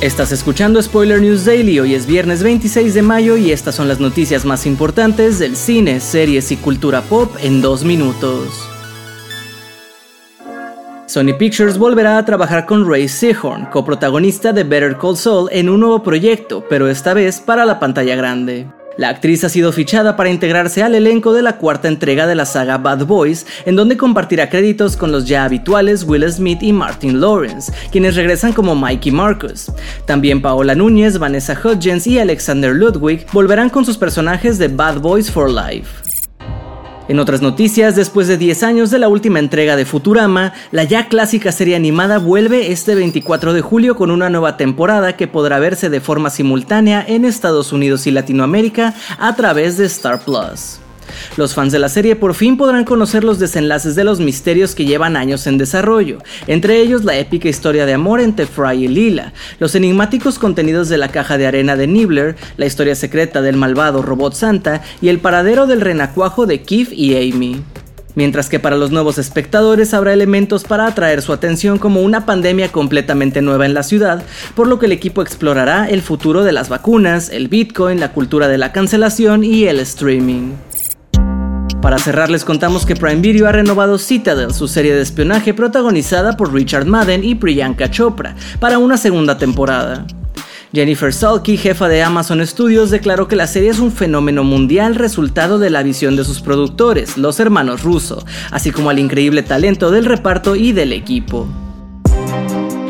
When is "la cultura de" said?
78.00-78.58